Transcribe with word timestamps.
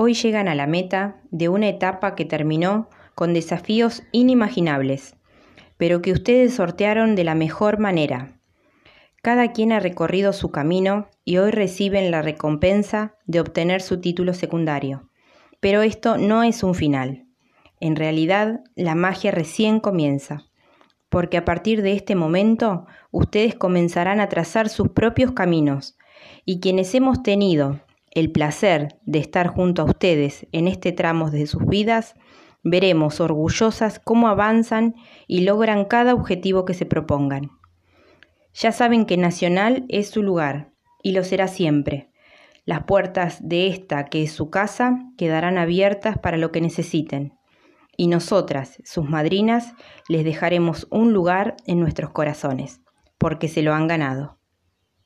Hoy 0.00 0.14
llegan 0.14 0.46
a 0.46 0.54
la 0.54 0.68
meta 0.68 1.16
de 1.32 1.48
una 1.48 1.68
etapa 1.68 2.14
que 2.14 2.24
terminó 2.24 2.88
con 3.16 3.34
desafíos 3.34 4.04
inimaginables, 4.12 5.16
pero 5.76 6.02
que 6.02 6.12
ustedes 6.12 6.54
sortearon 6.54 7.16
de 7.16 7.24
la 7.24 7.34
mejor 7.34 7.80
manera. 7.80 8.38
Cada 9.22 9.50
quien 9.50 9.72
ha 9.72 9.80
recorrido 9.80 10.32
su 10.32 10.52
camino 10.52 11.08
y 11.24 11.38
hoy 11.38 11.50
reciben 11.50 12.12
la 12.12 12.22
recompensa 12.22 13.16
de 13.26 13.40
obtener 13.40 13.82
su 13.82 14.00
título 14.00 14.34
secundario. 14.34 15.10
Pero 15.58 15.82
esto 15.82 16.16
no 16.16 16.44
es 16.44 16.62
un 16.62 16.76
final. 16.76 17.26
En 17.80 17.96
realidad, 17.96 18.60
la 18.76 18.94
magia 18.94 19.32
recién 19.32 19.80
comienza, 19.80 20.44
porque 21.08 21.38
a 21.38 21.44
partir 21.44 21.82
de 21.82 21.94
este 21.94 22.14
momento 22.14 22.86
ustedes 23.10 23.56
comenzarán 23.56 24.20
a 24.20 24.28
trazar 24.28 24.68
sus 24.68 24.90
propios 24.90 25.32
caminos, 25.32 25.98
y 26.44 26.60
quienes 26.60 26.94
hemos 26.94 27.24
tenido 27.24 27.80
el 28.12 28.30
placer 28.32 28.96
de 29.04 29.18
estar 29.18 29.48
junto 29.48 29.82
a 29.82 29.84
ustedes 29.86 30.46
en 30.52 30.68
este 30.68 30.92
tramo 30.92 31.30
de 31.30 31.46
sus 31.46 31.66
vidas, 31.66 32.14
veremos 32.64 33.20
orgullosas 33.20 33.98
cómo 33.98 34.28
avanzan 34.28 34.94
y 35.26 35.42
logran 35.42 35.84
cada 35.84 36.14
objetivo 36.14 36.64
que 36.64 36.74
se 36.74 36.86
propongan. 36.86 37.50
Ya 38.54 38.72
saben 38.72 39.06
que 39.06 39.16
Nacional 39.16 39.84
es 39.88 40.10
su 40.10 40.22
lugar 40.22 40.72
y 41.02 41.12
lo 41.12 41.24
será 41.24 41.48
siempre. 41.48 42.10
Las 42.64 42.84
puertas 42.84 43.38
de 43.46 43.68
esta 43.68 44.06
que 44.06 44.24
es 44.24 44.32
su 44.32 44.50
casa 44.50 44.98
quedarán 45.16 45.58
abiertas 45.58 46.18
para 46.18 46.36
lo 46.36 46.52
que 46.52 46.60
necesiten. 46.60 47.34
Y 47.96 48.08
nosotras, 48.08 48.78
sus 48.84 49.08
madrinas, 49.08 49.74
les 50.08 50.24
dejaremos 50.24 50.86
un 50.90 51.12
lugar 51.12 51.56
en 51.66 51.80
nuestros 51.80 52.10
corazones, 52.10 52.80
porque 53.18 53.48
se 53.48 53.62
lo 53.62 53.74
han 53.74 53.88
ganado. 53.88 54.37